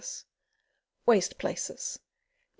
[1.05, 1.99] Waste places.
[1.99, 2.03] Me.